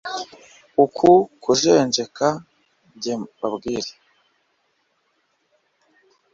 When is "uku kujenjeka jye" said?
0.83-3.13